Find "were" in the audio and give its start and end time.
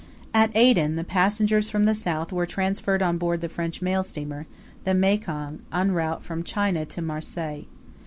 2.33-2.47